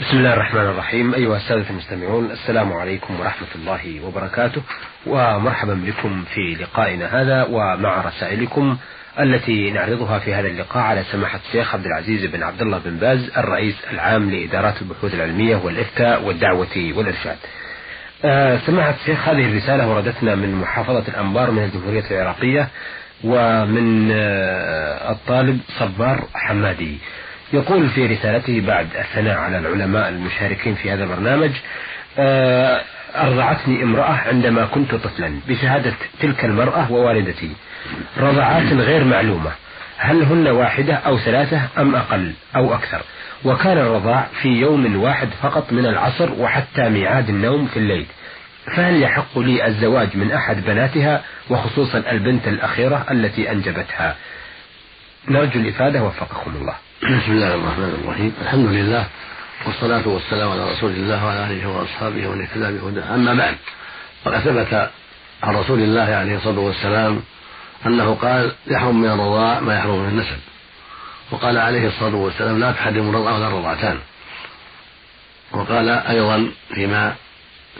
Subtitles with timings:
[0.00, 4.62] بسم الله الرحمن الرحيم أيها السادة المستمعون السلام عليكم ورحمة الله وبركاته
[5.06, 8.76] ومرحبا بكم في لقائنا هذا ومع رسائلكم
[9.20, 13.30] التي نعرضها في هذا اللقاء على سماحة الشيخ عبد العزيز بن عبد الله بن باز
[13.38, 17.36] الرئيس العام لإدارات البحوث العلمية والإفتاء والدعوة والإرشاد.
[18.24, 22.68] آه سماحة الشيخ هذه الرسالة وردتنا من محافظة الأنبار من الجمهورية العراقية
[23.24, 26.98] ومن آه الطالب صبار حمادي.
[27.52, 31.50] يقول في رسالته بعد الثناء على العلماء المشاركين في هذا البرنامج
[32.18, 32.82] آه
[33.16, 35.40] أرضعتني امرأة عندما كنت طفلا.
[35.48, 37.50] بشهادة تلك المرأة ووالدتي.
[38.18, 39.50] رضعات غير معلومة.
[39.96, 43.00] هل هن واحدة أو ثلاثة أم أقل أو أكثر؟
[43.44, 48.06] وكان الرضاع في يوم واحد فقط من العصر وحتى ميعاد النوم في الليل.
[48.76, 54.16] فهل يحق لي الزواج من أحد بناتها وخصوصا البنت الأخيرة التي أنجبتها؟
[55.28, 56.74] نرجو الإفادة وفقكم الله.
[57.02, 58.32] بسم الله الرحمن الرحيم.
[58.42, 59.06] الحمد لله
[59.66, 63.14] والصلاة والسلام على رسول الله وعلى آله وأصحابه ومن اهتدى بهداه.
[63.14, 63.56] أما بعد
[64.24, 64.90] فقد ثبت
[65.42, 67.22] عن رسول الله عليه الصلاة والسلام
[67.86, 70.38] أنه قال يحرم من الرضاع ما يحرم من النسب.
[71.30, 73.98] وقال عليه الصلاة والسلام لا تحرم الرضاع ولا الرضعتان
[75.52, 77.14] وقال أيضا فيما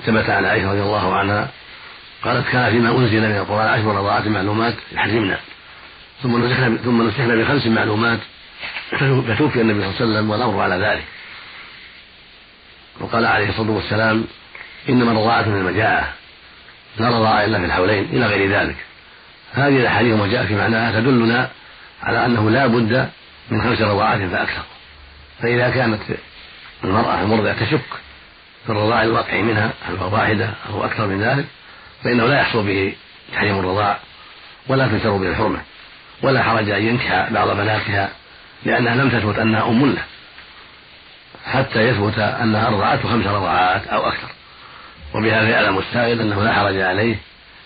[0.07, 1.49] ثبت عن عائشة رضي الله عنها
[2.23, 5.39] قالت كان فيما أنزل من القرآن عشر رضاعات معلومات يحرمنا.
[6.23, 8.19] ثم نسخنا ثم نسخنا بخمس معلومات
[9.29, 11.05] فتوفي النبي صلى الله عليه وسلم والأمر على ذلك.
[13.01, 14.25] وقال عليه الصلاة والسلام
[14.89, 16.13] إنما الرضاعة من المجاعة
[16.99, 18.77] لا رضاعة إلا في الحولين إلى غير ذلك.
[19.53, 21.51] هذه الأحاديث وما جاء في معناها تدلنا
[22.03, 23.11] على أنه لا بد
[23.51, 24.63] من خمس رضاعات فأكثر.
[25.43, 26.01] فإذا كانت
[26.85, 27.81] المرأة المرضعة تشك
[28.67, 31.47] في الرضاع الواقع منها هل هو واحدة أو أكثر من ذلك
[32.05, 32.95] فإنه لا يحصل به
[33.33, 33.99] تحريم الرضاع
[34.69, 35.61] ولا تنشر به الحرمة.
[36.23, 38.11] ولا حرج أن ينكح بعض بناتها
[38.65, 40.03] لأنها لم تثبت أنها أم له
[41.47, 44.29] حتى يثبت أنها أرضعته خمس رضعات أو أكثر.
[45.15, 47.17] وبهذا يعلم السائل أنه لا حرج عليه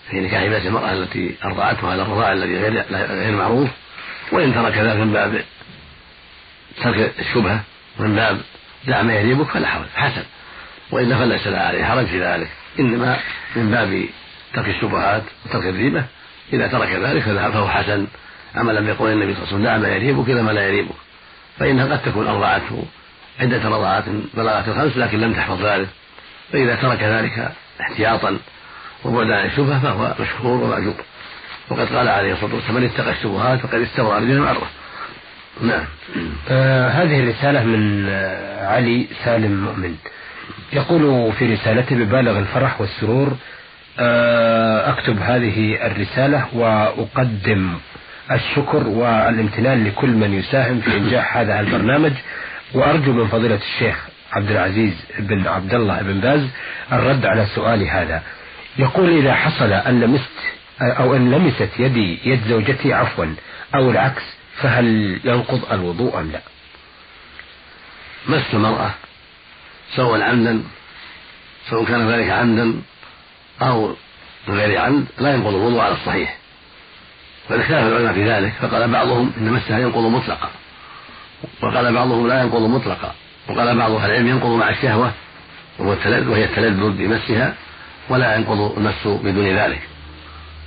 [0.09, 3.69] في نكاح بنت المرأة التي أرضعته على الرضاع الذي غير غير معروف
[4.31, 5.43] وإن ترك ذلك من باب
[6.83, 7.63] ترك الشبهة
[7.99, 8.41] من باب
[8.87, 10.23] دع ما يريبك فلا حرج حسن.
[10.91, 12.49] وإلا فليس عليه حرج في ذلك.
[12.79, 13.19] إنما
[13.55, 14.05] من باب
[14.53, 16.03] ترك الشبهات وترك الريبة
[16.53, 18.07] إذا ترك ذلك فهو حسن.
[18.55, 20.95] عملا بقول النبي صلى الله عليه وسلم دع ما يريبك إلى ما لا يريبك
[21.59, 22.83] فإنها قد تكون أرضعته
[23.39, 25.87] عدة رضعات بلغت الخمس لكن لم تحفظ ذلك
[26.51, 27.51] فإذا ترك ذلك
[27.81, 28.37] احتياطا
[29.05, 30.93] وبعدا عن الشبهة فهو مشكور ومأجور
[31.69, 34.67] وقد قال عليه الصلاة والسلام من اتقى الشبهات فقد استبرأ لدين العرة
[35.61, 35.83] نعم.
[36.49, 39.95] آه هذه الرسالة من آه علي سالم مؤمن.
[40.73, 43.37] يقول في رسالته ببالغ الفرح والسرور
[43.99, 47.73] آه أكتب هذه الرسالة وأقدم.
[48.31, 52.11] الشكر والامتنان لكل من يساهم في إنجاح هذا البرنامج.
[52.73, 56.47] وأرجو من فضيلة الشيخ عبد العزيز بن عبد الله بن باز
[56.91, 58.23] الرد على سؤالي هذا.
[58.77, 60.31] يقول إذا حصل أن لمست
[60.81, 63.25] أو أن لمست يدي يد زوجتي عفوا
[63.75, 64.23] أو العكس
[64.61, 66.41] فهل ينقض الوضوء أم لا؟
[68.27, 68.91] مس المرأة
[69.95, 70.63] سواء عمدا
[71.69, 72.81] سواء كان ذلك عمدا
[73.61, 73.95] أو
[74.49, 76.37] غير عمد لا ينقض الوضوء على الصحيح.
[77.49, 80.49] وقد اختلف العلماء في ذلك فقال بعضهم إن مسها ينقض مطلقا.
[81.61, 83.11] وقال بعضهم لا ينقض مطلقا.
[83.49, 85.11] وقال بعض أهل العلم ينقض مع الشهوة
[85.79, 87.53] وهو التلذذ وهي التلذذ بمسها
[88.09, 89.81] ولا ينقض المس بدون ذلك.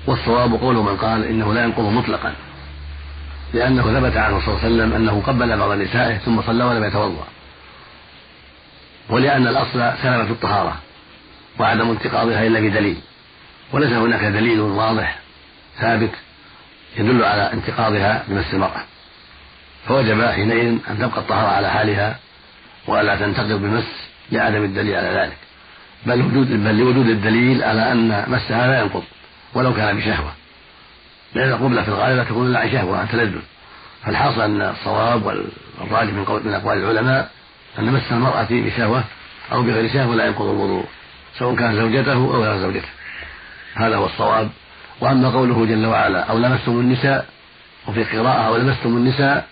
[0.06, 2.34] والصواب قول من قال إنه لا ينقض مطلقا.
[3.54, 7.26] لأنه ثبت عنه صلى الله عليه وسلم أنه قبل بعض نسائه ثم صلى ولم يتوضأ.
[9.08, 10.76] ولأن الأصل سلامه الطهارة
[11.58, 12.96] وعدم انتقاضها إلا بدليل.
[13.72, 15.18] وليس هناك دليل واضح
[15.80, 16.10] ثابت
[16.96, 18.82] يدل على انتقاضها بمس المرأة.
[19.88, 22.18] فوجب حينئذ أن تبقى الطهارة على حالها
[22.86, 25.36] وألا تنتقض بمس لعدم الدليل على ذلك.
[26.06, 29.04] بل وجود بل لوجود الدليل على أن مسها لا ينقض
[29.54, 30.32] ولو كان بشهوة.
[31.34, 33.40] لأن القبلة في الغالب لا تكون إلا عن شهوة عن تلذذ.
[34.04, 35.26] فالحاصل أن الصواب
[35.80, 37.30] والراجح من قول من أقوال العلماء
[37.78, 39.04] أن مس المرأة بشهوة
[39.52, 40.84] أو بغير شهوة لا ينقض الوضوء
[41.38, 42.88] سواء كان زوجته أو غير زوجته.
[43.74, 44.50] هذا هو الصواب.
[45.00, 47.26] وأما قوله جل وعلا أو لمستم النساء
[47.88, 49.46] وفي قراءة أو لمستم النساء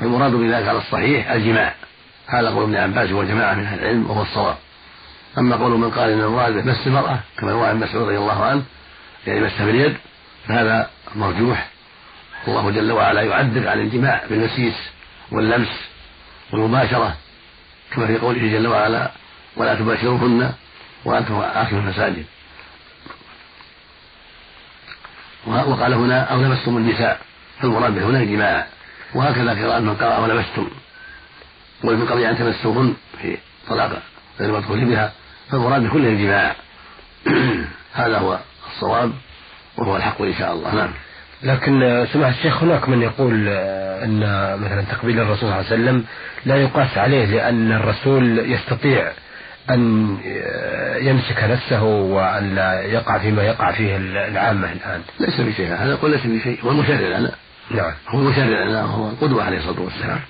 [0.00, 1.74] فالمراد بذلك على الصحيح الجماع.
[2.26, 4.56] هذا قول ابن عباس وجماعه من أهل العلم وهو الصواب.
[5.38, 8.62] أما قول من قال إن المراد مس المرأة كما روى عن مسعود رضي الله عنه
[9.26, 9.96] يعني مسها باليد
[10.48, 11.68] فهذا مرجوح.
[12.48, 14.74] الله جل وعلا يعذب عن الجماع بالمسيس
[15.32, 15.88] واللمس
[16.52, 17.16] والمباشرة
[17.92, 19.10] كما في قوله جل وعلا
[19.56, 20.52] ولا تباشروهن
[21.04, 22.24] وأنتم عاكفون المساجد.
[25.46, 27.20] وقال هنا أو لمستم النساء.
[27.60, 28.66] فالمراد به هنا الجماع.
[29.14, 30.68] وهكذا قراءة من قرأ ولمستم
[31.84, 33.36] ومن قبل أن تمسوهن في
[33.68, 34.02] طلاق
[34.40, 35.12] غير المدخول بها.
[35.50, 36.56] فالمراد بكله الجماع.
[37.94, 39.12] هذا هو الصواب
[39.76, 40.74] وهو الحق إن شاء الله.
[40.74, 40.90] نعم.
[41.42, 44.20] لكن سمع الشيخ هناك من يقول أن
[44.60, 46.04] مثلا تقبيل الرسول صلى الله عليه وسلم
[46.44, 49.12] لا يقاس عليه لأن الرسول يستطيع
[49.70, 50.16] أن
[51.00, 55.02] يمسك نفسه وأن لا يقع فيما يقع فيه العامة الآن.
[55.20, 57.32] ليس بشيء هذا يقول ليس بشيء هو المشرع لنا
[57.70, 57.92] نعم.
[58.08, 60.20] هو المشرع لنا وهو القدوة عليه الصلاة والسلام.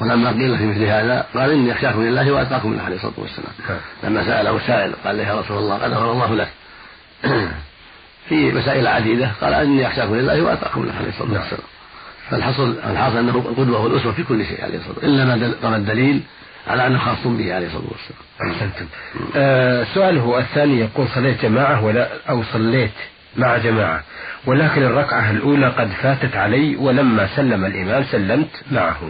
[0.00, 3.52] ولما قيل في مثل هذا قال إني أخشاكم لله وأتقاكم منه عليه الصلاة والسلام.
[3.68, 3.78] نعم.
[4.02, 6.48] لما سأله سائل قال له يا رسول الله قد غفر الله لك.
[8.28, 11.40] في مسائل عديدة قال إني أخشاكم لله وأتقاكم منه عليه الصلاة نعم.
[11.40, 11.66] والسلام
[12.30, 15.14] فالحصل الحاصل أنه القدوة والأسوة في كل شيء عليه الصلاة والسلام.
[15.14, 16.22] إلا ما قام الدليل
[16.66, 18.52] على أنه خاص به عليه الصلاة والسلام.
[18.52, 18.86] أحسنتم.
[19.36, 22.92] آه سؤاله الثاني يقول صليت جماعة ولا أو صليت
[23.36, 24.02] مع جماعة
[24.46, 29.00] ولكن الركعة الأولى قد فاتت علي ولما سلم الإمام سلمت معه.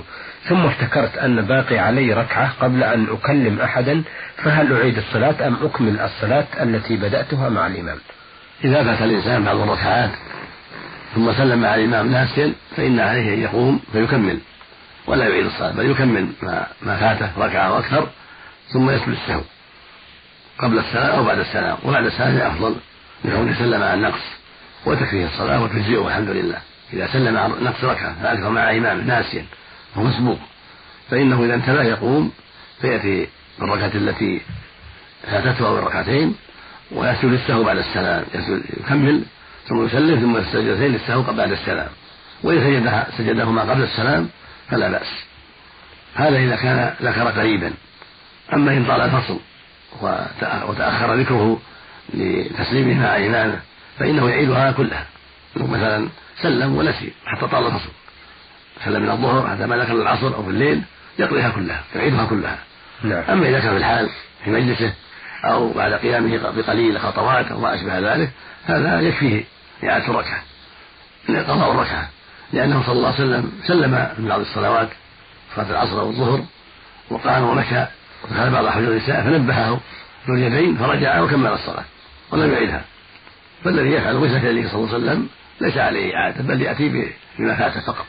[0.48, 4.02] ثم افتكرت أن باقي علي ركعة قبل أن أكلم أحدا
[4.36, 7.98] فهل أعيد الصلاة أم أكمل الصلاة التي بدأتها مع الإمام؟
[8.64, 10.10] إذا فات الإنسان بعض الركعات
[11.14, 14.38] ثم سلم مع الإمام ناسيا فإن عليه أن يقوم فيكمل.
[15.06, 18.08] ولا يعيد الصلاة بل يكمل ما, ما فاته ركعة وأكثر
[18.72, 19.40] ثم يسجد السهو
[20.58, 22.76] قبل السلام أو بعد السلام وبعد السلام أفضل
[23.24, 24.22] لكونه سلم عن النقص
[24.86, 26.58] وتكفيه الصلاة وتجزئه الحمد لله.
[26.92, 29.44] إذا سلم عن نقص ركعة فأكثر مع إمام ناسيا
[29.96, 30.38] وهو مسبوق.
[31.10, 32.32] فإنه إذا انتبه يقوم
[32.80, 34.40] فيأتي بالركعة التي
[35.22, 36.34] فاتته أو الركعتين
[36.92, 38.24] ويسجد للسهو بعد السلام
[38.80, 39.22] يكمل
[39.68, 41.88] ثم يسلم ثم السجدتين للسهو بعد السلام.
[42.42, 44.28] وإن سجدهما قبل السلام
[44.70, 45.24] فلا بأس.
[46.14, 47.72] هذا إذا كان ذكر قريبا.
[48.52, 49.38] أما إن طال الفصل
[50.68, 51.60] وتأخر ذكره
[52.14, 53.60] لتسليمه مع إمامه
[53.98, 55.06] فإنه يعيدها كلها.
[55.56, 56.08] مثلا
[56.42, 57.90] سلم ونسي حتى طال الفصل.
[58.84, 60.82] سلم من الظهر حتى ما دخل العصر أو في الليل
[61.18, 62.58] يقضيها كلها يعيدها كلها.
[63.02, 63.22] نعم.
[63.28, 64.10] أما إذا كان في الحال
[64.44, 64.92] في مجلسه
[65.44, 68.30] أو بعد قيامه بقليل خطوات أو ما أشبه ذلك
[68.66, 69.44] هذا يكفيه
[69.84, 70.42] إعادة الركعة
[71.28, 72.08] قضاء الركعة.
[72.52, 74.88] لأنه صلى الله عليه وسلم سلم من بعض الصلوات
[75.56, 76.44] صلاة العصر أو الظهر
[77.10, 77.84] وقام ومشى
[78.24, 79.80] ودخل بعض حجر النساء فنبهه
[80.28, 81.84] ذو اليدين فرجع وكمل الصلاة
[82.30, 82.84] ولم يعدها.
[83.64, 85.28] فالذي يفعل مثل فعله صلى الله عليه وسلم
[85.60, 88.06] ليس عليه إعادة بل يأتي بما فاته فقط.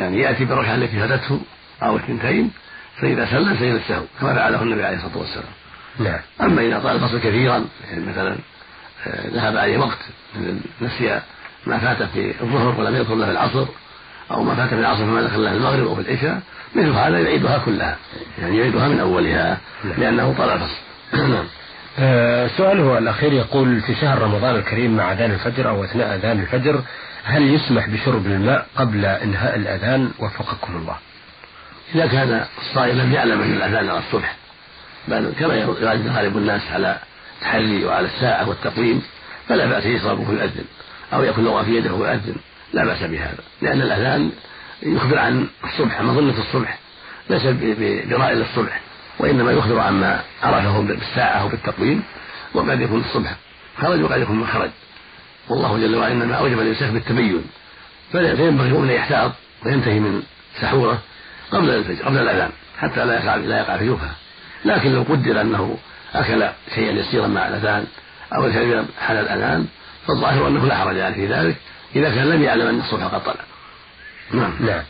[0.00, 1.40] يعني يأتي بالركعة التي فاتته
[1.82, 2.50] أو الثنتين
[3.00, 5.52] فإذا سلم سجد السهو كما فعله النبي عليه الصلاة والسلام.
[5.98, 6.20] نعم.
[6.40, 8.36] أما إذا طال الفصل كثيرا يعني مثلا
[9.06, 9.98] آه، ذهب عليه وقت
[10.80, 11.20] نسي
[11.66, 13.66] ما فات في الظهر ولم يدخل له في العصر
[14.30, 16.40] أو ما فات في العصر فما دخل له في المغرب أو في العشاء
[16.74, 17.96] مثل هذا يعيدها كلها
[18.38, 20.00] يعني يعيدها من أولها نعم.
[20.00, 20.78] لأنه طال الفصل.
[21.12, 21.44] نعم.
[21.98, 26.82] آه، سؤاله الأخير يقول في شهر رمضان الكريم مع أذان الفجر أو أثناء أذان الفجر
[27.24, 30.96] هل يسمح بشرب الماء قبل إنهاء الأذان؟ وفقكم الله.
[31.94, 34.36] إذا كان الصائم لم يعلم أن الأذان على الصبح
[35.08, 36.98] بل كما يغالب الناس على
[37.36, 39.02] التحري وعلى الساعة والتقويم
[39.48, 40.64] فلا بأس يشرب ويؤذن
[41.12, 42.36] أو يكون له في يده ويؤذن.
[42.72, 44.30] لا بأس بهذا لأن الأذان
[44.82, 46.78] يخبر عن الصبح مظنة الصبح
[47.30, 47.42] ليس
[48.06, 48.80] برائي للصبح
[49.18, 52.02] وإنما يخبر عما عرفه بالساعة أو بالتقويم
[52.54, 53.36] وقد يكون الصبح
[53.80, 54.70] خرج وقد يكون خرج.
[55.48, 57.44] والله جل وعلا إنما أوجب الإنسان بالتبين.
[58.12, 59.32] فينبغي أن يحتاط
[59.66, 60.22] وينتهي من
[60.60, 60.98] سحوره
[61.50, 64.10] قبل الفجر قبل الأذان حتى لا يقع لا يقع في شبهة
[64.64, 65.78] لكن لو قدر أنه
[66.14, 67.86] أكل شيئا يسيرا مع الأذان
[68.36, 69.66] أو شرب حال الأذان
[70.08, 71.56] فالظاهر أنه لا حرج عليه في ذلك
[71.96, 73.44] إذا كان لم يعلم أن الصبح قد طلع
[74.32, 74.52] نعم.
[74.60, 74.82] نعم.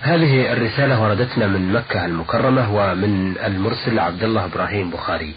[0.00, 5.34] هذه الرسالة وردتنا من مكة المكرمة ومن المرسل عبد الله إبراهيم بخاري.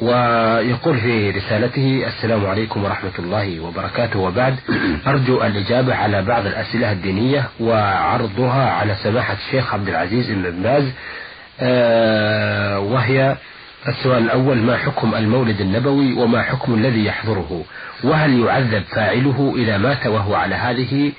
[0.00, 4.18] ويقول في رسالته السلام عليكم ورحمة الله وبركاته.
[4.18, 4.56] وبعد
[5.06, 10.92] أرجو الإجابة على بعض الأسئلة الدينية وعرضها على سماحة الشيخ عبد العزيز بن باز
[11.60, 13.36] آه وهي
[13.88, 17.64] السؤال الأول ما حكم المولد النبوي وما حكم الذي يحضره؟
[18.04, 21.12] وهل يعذب فاعله إذا مات وهو على هذه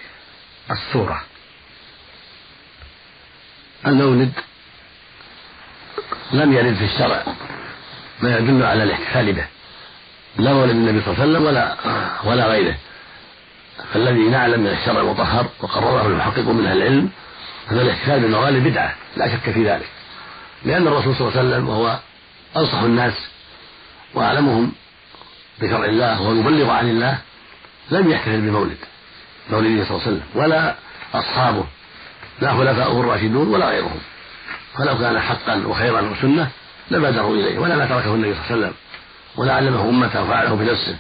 [0.72, 1.22] الصورة؟
[3.88, 4.32] المولد
[6.32, 7.24] لم يرد في الشرع
[8.22, 9.46] ما يدل على الاحتفال به.
[10.38, 11.76] لا مولد النبي صلى الله عليه وسلم ولا
[12.24, 12.76] ولا غيره.
[13.94, 17.10] فالذي نعلم من الشرع المطهر وقرره المحقق من أهل العلم
[17.72, 19.90] أن الاحتفال بالموالد بدعة لا شك في ذلك.
[20.66, 22.00] لأن الرسول صلى الله عليه وسلم وهو
[22.58, 23.14] أنصح الناس
[24.14, 24.72] وأعلمهم
[25.62, 27.20] بشرع الله ويبلغ عن الله
[27.92, 28.78] لم يحتفل بمولد
[29.50, 30.76] مولده صلى الله عليه وسلم ولا
[31.14, 31.66] أصحابه
[32.42, 34.00] لا خلفاؤه الراشدون ولا غيرهم.
[34.78, 36.50] فلو كان حقا وخيرا وسنة
[36.92, 38.74] لبادروا إليه ولا ما تركه النبي صلى الله عليه وسلم
[39.36, 40.96] ولا علمه أمته وفعله بنفسه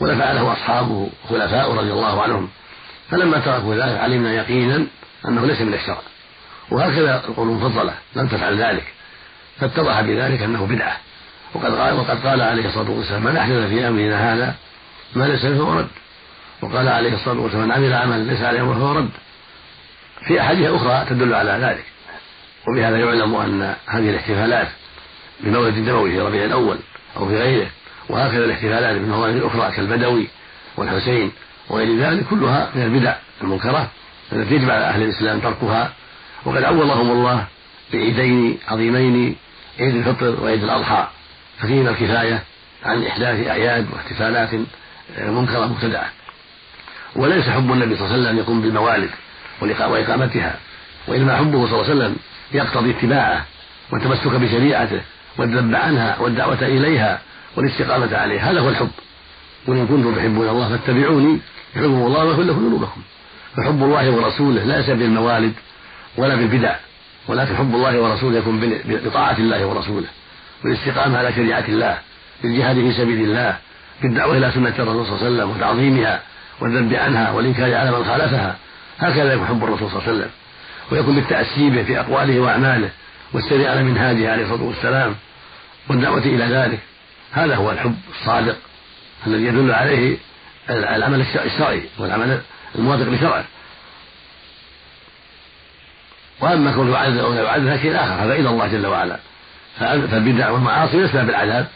[0.00, 2.48] ولا فعله أصحابه خلفاء رضي الله عنهم.
[3.10, 4.86] فلما تركوا ذلك علمنا يقينا
[5.28, 6.02] أنه ليس من الشرع.
[6.70, 8.92] وهكذا القرون المفضله لم تفعل ذلك.
[9.58, 10.96] فاتضح بذلك أنه بدعة.
[11.54, 14.54] وقد قال وقد قال عليه الصلاة والسلام من أحدث في أمرنا هذا
[15.16, 15.88] ما ليس فهو رد.
[16.62, 19.10] وقال عليه الصلاة والسلام من عمل عملا ليس عليه فهو رد.
[20.26, 21.84] في أحاديث أخرى تدل على ذلك.
[22.68, 24.68] وبهذا يعلم أن هذه الاحتفالات
[25.40, 26.78] بمولد النبوي في ربيع الأول
[27.16, 27.70] أو في غيره
[28.08, 30.28] وهكذا الاحتفالات بالموالد الأخرى كالبدوي
[30.76, 31.32] والحسين
[31.68, 33.90] وغير ذلك كلها من البدع المنكرة
[34.32, 35.92] التي يجب على أهل الإسلام تركها.
[36.44, 37.46] وقد عوضهم الله
[37.92, 39.36] بعيدين عظيمين
[39.80, 41.08] عيد الفطر وعيد الأضحى.
[41.58, 42.42] ففيهما الكفاية
[42.84, 44.48] عن إحداث أعياد واحتفالات
[45.18, 46.10] منكرة مبتدعة.
[47.16, 49.10] وليس حب النبي صلى الله عليه وسلم يقوم بالموالد
[49.62, 50.56] وإقامتها
[51.08, 52.16] وإنما حبه صلى الله عليه وسلم
[52.52, 53.46] يقتضي اتباعه
[53.92, 55.00] والتمسك بشريعته
[55.36, 57.20] والذب عنها والدعوة إليها
[57.56, 58.90] والاستقامة عليه هذا هو الحب.
[59.66, 61.38] قل إن كنتم تحبون الله فاتبعوني
[61.76, 63.00] يحبكم الله ويغفر لكم ذنوبكم.
[63.56, 65.52] فحب الله ورسوله ليس بالموالد
[66.16, 66.76] ولا بالبدع
[67.28, 70.06] ولكن حب الله ورسوله يكون بطاعة الله ورسوله
[70.64, 71.98] بالاستقامة على شريعة الله
[72.42, 73.56] بالجهاد في سبيل الله
[74.02, 76.22] بالدعوة إلى سنة الرسول صلى الله عليه وسلم وتعظيمها
[76.60, 78.56] والذب عنها والإنكار على من خالفها
[78.98, 80.30] هكذا يكون حب الرسول صلى الله عليه وسلم.
[80.92, 82.90] ويكون بالتأسي به في أقواله وأعماله
[83.32, 85.14] والسير على منهاجه عليه الصلاة والسلام
[85.88, 86.78] والدعوة إلى ذلك.
[87.32, 88.56] هذا هو الحب الصادق
[89.26, 90.16] الذي يدل عليه
[90.70, 92.40] العمل الشرعي والعمل
[92.74, 93.44] الموافق لشرعه.
[96.40, 99.18] وأما كونه يعذب أو لا يعذب هذا شيء آخر هذا إلى الله جل وعلا.
[99.78, 101.66] فالبدع والمعاصي ليس بالعذاب.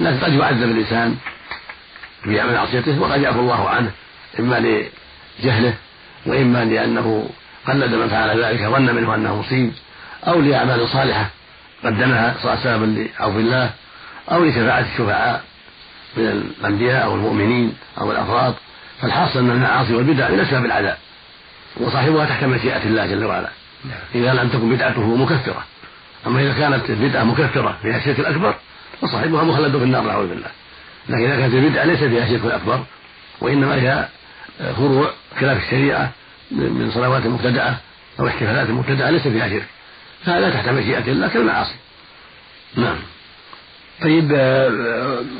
[0.00, 1.16] لكن قد يعذب الإنسان
[2.24, 3.90] في عمل معصيته وقد يعفو الله عنه
[4.38, 4.60] إما
[5.40, 5.74] لجهله
[6.26, 7.30] وإما لأنه
[7.66, 9.72] قلد من فعل ذلك ظن منه أنه مصيب
[10.26, 11.30] أو لأعمال صالحة
[11.84, 12.34] قدمها
[12.64, 13.70] سببا لعفو الله
[14.32, 15.42] أو لشفاعة الشفعاء
[16.16, 18.54] من الأنبياء أو المؤمنين أو الأفراد.
[19.00, 20.96] فالحاصل أن المعاصي والبدع من اسباب العذاب
[21.76, 23.48] وصاحبها تحت مشيئة الله جل وعلا.
[24.14, 25.64] إذا لم تكن بدعته مكفرة.
[26.26, 28.54] أما إذا كانت البدعه مكفرة فيها الشرك الأكبر
[29.00, 30.50] فصاحبها مخلد في النار نعوذ بالله.
[31.08, 32.84] لكن إذا كانت البدعه ليس فيها شرك اكبر
[33.40, 34.08] وإنما هي
[34.76, 36.12] فروع خلاف الشريعة
[36.50, 37.80] من صلوات مبتدعة
[38.20, 39.66] أو احتفالات مبتدعة ليس فيها شرك.
[40.24, 41.74] فهذا تحت مشيئة الله كالمعاصي.
[42.76, 42.96] نعم.
[44.02, 44.68] طيب آه،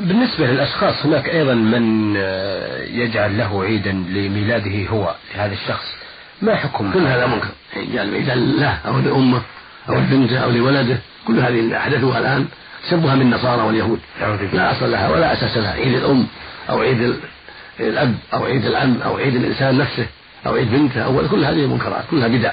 [0.01, 5.95] بالنسبة للأشخاص هناك أيضا من آه، يجعل له عيدا لميلاده هو لهذا الشخص.
[6.43, 6.93] ما حكم.
[6.93, 9.43] كل هذا منكر يجعل عيدا له أو لأمه
[9.89, 12.47] أو لبنته أو لولده كل هذه اللي أحدثوها الآن
[12.91, 14.01] سبها من النصارى واليهود.
[14.53, 15.73] لا أصل لها ولا أساس لها.
[15.73, 16.27] عيد الأم
[16.71, 17.17] أو عيد
[17.81, 20.07] الأب أو عيد العم أو عيد الإنسان نفسه
[20.47, 22.05] أو عيد بنته أو كل هذه منكرات.
[22.11, 22.53] كلها بدع.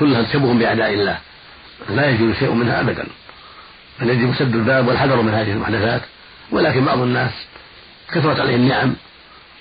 [0.00, 1.18] كلها تشبه بأعداء الله.
[1.88, 3.06] لا يجوز شيء منها أبدا.
[4.00, 6.02] بل يجب سد الباب والحذر من هذه المحدثات.
[6.50, 7.32] ولكن بعض الناس
[8.12, 8.94] كثرت عليه النعم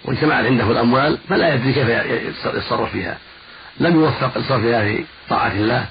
[0.06, 1.90] واجتمعت عنده الأموال فلا يدري كيف
[2.56, 3.18] يتصرف فيها.
[3.80, 5.86] لم يوفق لصرفها في طاعة الله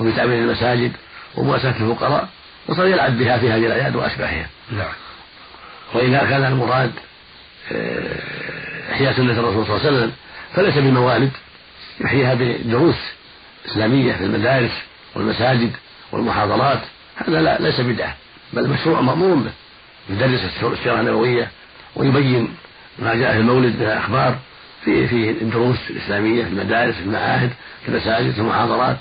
[0.00, 0.92] وفي تعمير المساجد
[1.36, 2.28] ومواساة الفقراء
[2.68, 4.46] وصار يلعب بها في هذه الأعياد وأشباهها.
[4.72, 4.92] نعم.
[5.94, 6.92] وإذا كان المراد
[7.72, 10.12] آه، إحياء سنة الرسول صلى الله عليه وسلم
[10.54, 11.30] فليس بالموالد
[12.00, 12.96] يحييها بدروس
[13.66, 14.72] إسلامية في المدارس
[15.14, 15.72] والمساجد
[16.12, 16.80] والمحاضرات.
[17.16, 18.16] هذا لا ليس بدعة
[18.52, 19.50] بل مشروع مأمور به
[20.10, 21.50] يدرس السيرة النبوية
[21.96, 22.54] ويبين
[22.98, 24.38] ما جاء في المولد من الأخبار.
[24.84, 27.50] في في الدروس الإسلامية في المدارس في المعاهد
[27.82, 28.96] في المساجد في المحاضرات.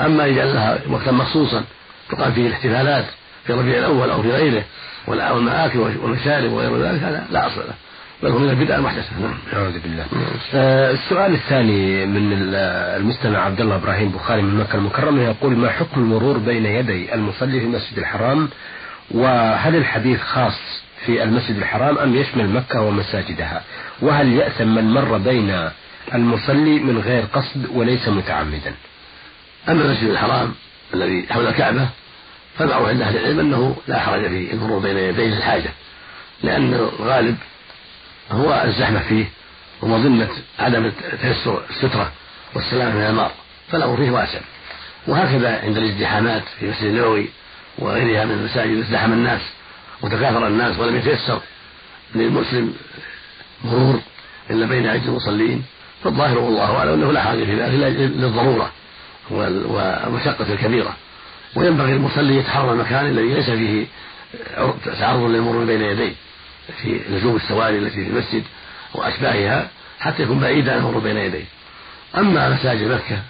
[0.00, 1.64] أما يجعل لها وقتا مخصوصا
[2.10, 3.04] تقام فيه الاحتفالات
[3.46, 4.64] في ربيع الأول أو في غيره
[5.06, 7.74] والمآكل والمشارب وغير ذلك هذا لا أصل له.
[8.22, 9.08] بل هو من البدع المحدثة.
[9.20, 9.34] نعم.
[9.52, 10.06] أعوذ بالله.
[10.54, 12.32] آه السؤال الثاني من
[12.96, 17.60] المستمع عبد الله إبراهيم بخاري من مكة المكرمة يقول ما حكم المرور بين يدي المصلي
[17.60, 18.48] في المسجد الحرام؟
[19.10, 23.62] وهل الحديث خاص في المسجد الحرام أم يشمل مكة ومساجدها؟
[24.02, 25.70] وهل يأثم من مر بين
[26.14, 28.74] المصلي من غير قصد وليس متعمدا؟
[29.68, 30.54] أما المسجد الحرام
[30.94, 31.88] الذي حول الكعبة
[32.58, 35.70] فالمعروف عند أهل العلم أنه لا حرج في المرور بين يديه الحاجة
[36.42, 37.36] لأن الغالب
[38.30, 39.24] هو الزحمة فيه
[39.82, 40.90] ومظنة عدم
[41.22, 42.12] تيسر السترة
[42.54, 43.30] والسلامة من المار
[43.70, 44.40] فالأمر فيه واسع.
[45.06, 47.28] وهكذا عند الازدحامات في المسجد النبوي
[47.78, 49.40] وغيرها من المساجد ازدحم الناس.
[50.02, 51.40] وتكاثر الناس ولم يتيسر
[52.14, 52.74] للمسلم
[53.64, 54.00] مرور
[54.50, 55.64] إلا بين أيدي المصلين
[56.04, 58.72] فالظاهر والله أعلم أنه لا حاجة في ذلك للضرورة
[59.30, 60.96] والمشقة الكبيرة.
[61.54, 63.86] وينبغي المصلي يتحرى المكان الذي ليس فيه
[64.98, 66.12] تعرض للمرور بين يديه
[66.82, 68.42] في لزوم السواري التي في المسجد
[68.94, 69.68] وأشباهها
[70.00, 71.44] حتى يكون بعيدا عن المرور بين يديه.
[72.16, 73.22] أما مساجد مكة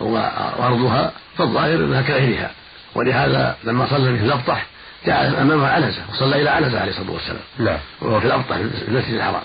[0.00, 2.50] وأرضها فالظاهر أنها كغيرها.
[2.94, 4.66] ولهذا لما صلى في الأبطح
[5.06, 7.40] جعل أمامها عنزة وصلى إلى عنزة عليه الصلاة والسلام.
[7.58, 7.78] نعم.
[8.00, 9.42] وهو في الأبطح في المسجد الحرام.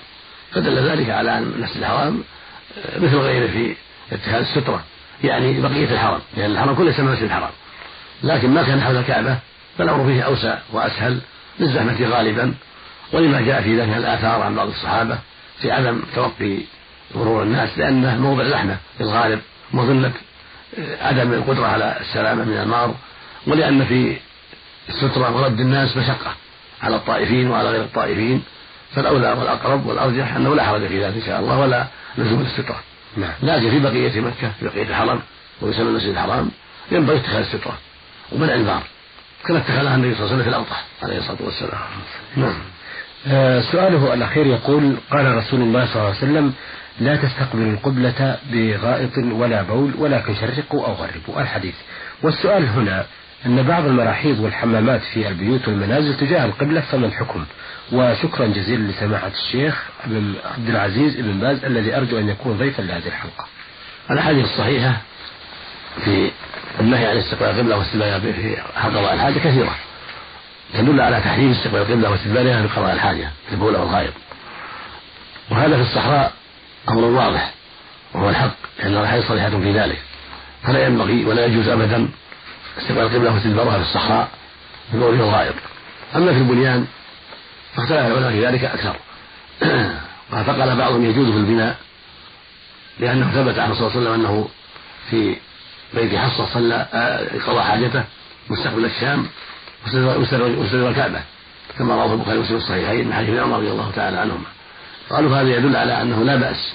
[0.51, 2.23] فدل ذلك على أن المسجد الحرام
[2.97, 3.75] مثل غيره في
[4.11, 4.83] اتخاذ السترة
[5.23, 7.51] يعني بقية الحرم لأن الحرم كله يسمى مسجد الحرام.
[8.23, 9.37] لكن ما كان حول الكعبة
[9.77, 11.19] فالأمر فيه أوسع وأسهل
[11.59, 12.53] للزحمة غالبا.
[13.13, 15.19] ولما جاء في ذلك الآثار عن بعض الصحابة
[15.61, 16.57] في عدم توقي
[17.15, 19.39] مرور الناس لأنه موضع زحمة في الغالب
[19.73, 20.11] مظنة
[21.01, 22.95] عدم القدرة على السلامة من المار
[23.47, 24.17] ولأن في
[24.89, 26.33] السترة ورد الناس مشقة
[26.81, 28.43] على الطائفين وعلى غير الطائفين.
[28.95, 31.85] فالأولى والأقرب والأرجح أنه لا حرج في ذلك إن شاء الله ولا
[32.17, 32.79] لزوم السترة.
[33.17, 33.31] نعم.
[33.43, 35.19] لكن في بقية مكة في بقية الحرم
[35.61, 36.51] ويسمى المسجد الحرام
[36.91, 37.77] ينبغي اتخاذ السترة
[38.31, 38.83] ومنع النار
[39.45, 41.79] كما اتخذها النبي صلى الله عليه وسلم في الأوطح عليه الصلاة والسلام.
[42.35, 42.53] نعم.
[43.27, 46.53] آه سؤاله الأخير يقول قال رسول الله صلى الله عليه وسلم
[46.99, 51.41] لا تستقبلوا القبلة بغائط ولا بول ولكن شرقوا أو غربوا.
[51.41, 51.75] الحديث.
[52.23, 53.05] والسؤال هنا
[53.45, 57.45] أن بعض المراحيض والحمامات في البيوت والمنازل تجاه القبلة فما الحكم.
[57.91, 59.83] وشكرا جزيلا لسماحة الشيخ
[60.57, 63.45] عبد العزيز بن باز الذي أرجو أن يكون ضيفا لهذه الحلقة.
[64.11, 64.97] الأحاديث الصحيحة
[66.05, 66.31] في
[66.79, 69.75] النهي عن استقبال القبلة واستقبالها في قضاء الحاجة كثيرة.
[70.73, 74.13] تدل على تحريم استقبال القبلة واستقبالها في قضاء الحاجة في البول والغائط
[75.51, 76.33] وهذا في الصحراء
[76.89, 77.53] أمر واضح
[78.13, 80.01] وهو الحق لأن الأحاديث صريحة في ذلك.
[80.63, 82.09] فلا ينبغي ولا يجوز أبدا
[82.77, 84.29] استقبال القبلة واستدبارها في الصحراء
[84.89, 85.55] في البول والغائط
[86.15, 86.85] أما في البنيان
[87.75, 88.95] فاختلف العلماء في ذلك أكثر.
[90.31, 91.77] فقال بعضهم يجوز في البناء
[92.99, 94.49] لأنه ثبت عن صلى الله عليه وسلم أنه
[95.09, 95.35] في
[95.93, 98.03] بيت حفصة صلى آه، قضى حاجته
[98.49, 99.27] مستقبل الشام
[99.85, 101.21] واستدبر الكعبة
[101.77, 104.45] كما رواه البخاري ومسلم الصحيحين من حديث عمر رضي الله تعالى عنهما.
[105.09, 106.73] قالوا هذا يدل على أنه لا بأس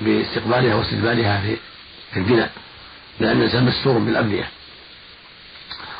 [0.00, 1.56] باستقبالها واستدبارها في
[2.12, 2.50] في البناء
[3.20, 4.48] لأن الإنسان مستور بالأبنية.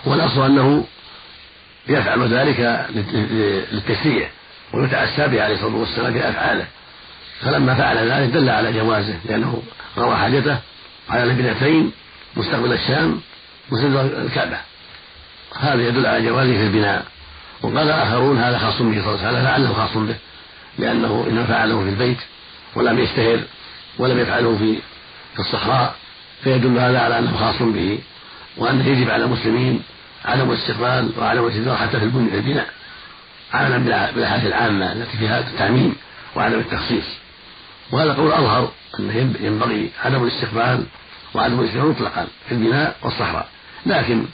[0.04, 0.84] والأصل أنه
[1.88, 2.86] يفعل ذلك
[3.72, 4.28] للتشريع
[4.74, 6.66] ويتأسى به عليه الصلاة والسلام في أفعاله.
[7.40, 9.62] فلما فعل ذلك دل على جوازه لأنه
[9.98, 10.58] روى حاجته
[11.10, 11.92] على البنتين
[12.36, 13.20] مستقبل الشام
[13.70, 14.58] مستقبل الكعبة.
[15.58, 17.06] هذا يدل على جوازه في البناء.
[17.62, 20.14] وقال آخرون هذا خاص به صلى الله عليه وسلم لعله خاص به
[20.78, 22.18] لأنه إنما فعله في البيت
[22.74, 23.40] ولم يشتهر
[23.98, 24.78] ولم يفعله في
[25.34, 25.94] في الصحراء.
[26.44, 27.98] فيدل هذا على أنه خاص به
[28.56, 29.82] وأنه يجب على المسلمين
[30.24, 32.68] عدم الاستقبال وعدم الاعتذار حتى في البناء.
[33.54, 33.78] عملا
[34.12, 35.96] بالاحاديث العامة التي فيها التعميم
[36.36, 37.04] وعدم التخصيص.
[37.92, 40.86] وهذا قول أظهر أنه ينبغي عدم الاستقبال
[41.34, 43.48] وعدم الاستقبال مطلقا في البناء والصحراء.
[43.86, 44.24] لكن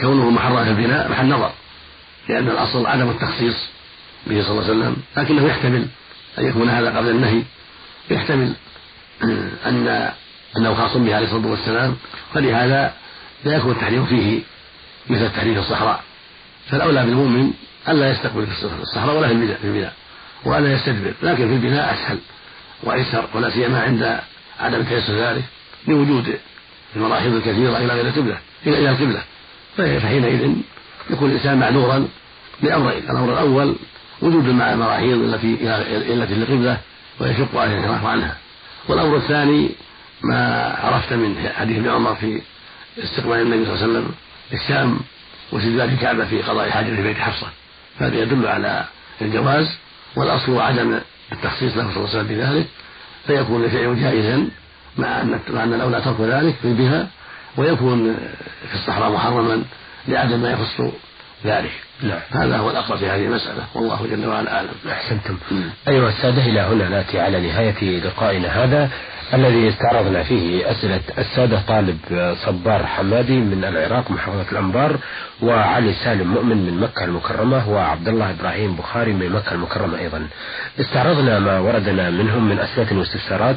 [0.00, 1.52] كونه محرم في البناء محل نظر
[2.28, 3.56] لأن الأصل عدم التخصيص
[4.26, 4.96] به صلى الله عليه وسلم.
[5.16, 5.86] لكنه يحتمل
[6.38, 7.42] أن يكون هذا قبل النهي.
[8.10, 8.52] يحتمل
[9.68, 10.10] ان
[10.56, 11.96] أنه خاص به عليه الصلاة والسلام.
[12.34, 12.94] فلهذا
[13.44, 14.40] لا يكون التحريم فيه
[15.10, 16.02] مثل التحريم في الصحراء.
[16.70, 17.52] فالأولى بالمؤمن
[17.88, 19.92] ألا يستقبل في الصحراء ولا في البناء
[20.44, 21.12] وألا يستدبر.
[21.22, 22.18] لكن في البناء أسهل
[22.82, 24.20] وأيسر ولا سيما عند
[24.60, 25.44] عدم تيسر ذلك
[25.88, 26.38] لوجود
[26.96, 29.22] المراحيض الكثيرة إلى غير القبلة إلى القبلة.
[29.76, 30.52] فحينئذ
[31.10, 32.08] يكون الإنسان معذورا
[32.62, 33.76] لأمرين الأمر الأول
[34.22, 35.58] وجود المراحيض التي
[36.12, 36.78] التي للقبلة
[37.20, 38.36] ويشق عليه الانحراف عنها.
[38.88, 39.70] والأمر الثاني
[40.22, 42.42] ما عرفت من حديث ابن عمر في
[43.04, 44.14] استقبال النبي صلى الله عليه وسلم
[44.52, 45.00] الشام
[45.52, 47.46] واستدلال الكعبة في قضاء حاجة في بيت حفصة.
[47.98, 48.84] فهذا يدل على
[49.22, 49.76] الجواز
[50.16, 51.00] والأصل عدم
[51.32, 52.66] التخصيص له صلى الله عليه وسلم بذلك
[53.26, 54.48] فيكون الفعل جائزا
[54.98, 57.06] مع أن مع أن الأولى ترك ذلك في بها
[57.56, 58.16] ويكون
[58.68, 59.62] في الصحراء محرما
[60.08, 60.80] لعدم ما يخص
[61.44, 61.72] ذلك.
[62.02, 62.20] نعم.
[62.30, 63.66] هذا هو الأقرب في هذه المسألة.
[63.74, 64.68] والله جل وعلا أعلم.
[64.90, 65.36] أحسنتم.
[65.88, 68.90] أيها السادة إلى هنا نأتي على نهاية لقائنا هذا.
[69.34, 71.98] الذي استعرضنا فيه أسئلة السادة طالب
[72.46, 74.96] صبار حمادي من العراق محافظة الأنبار
[75.42, 80.26] وعلي سالم مؤمن من مكة المكرمة وعبد الله إبراهيم بخاري من مكة المكرمة أيضا.
[80.80, 83.56] استعرضنا ما وردنا منهم من أسئلة واستفسارات.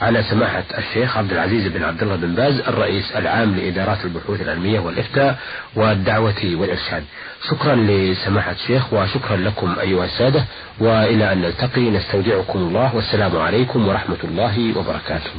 [0.00, 4.80] على سماحة الشيخ عبد العزيز بن عبد الله بن باز الرئيس العام لإدارات البحوث العلمية
[4.80, 5.38] والإفتاء
[5.76, 7.04] والدعوة والإرشاد.
[7.50, 10.44] شكرا لسماحة الشيخ وشكرا لكم أيها السادة
[10.80, 15.30] وإلى أن نلتقي نستودعكم الله والسلام عليكم ورحمة الله وبركاته.